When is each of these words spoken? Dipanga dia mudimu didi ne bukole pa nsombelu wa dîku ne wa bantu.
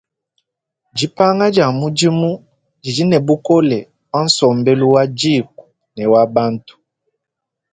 Dipanga 0.97 1.45
dia 1.55 1.67
mudimu 1.79 2.31
didi 2.83 3.03
ne 3.07 3.17
bukole 3.27 3.79
pa 4.09 4.17
nsombelu 4.25 4.85
wa 4.95 5.03
dîku 5.17 5.63
ne 5.95 6.03
wa 6.11 6.23
bantu. 6.35 6.75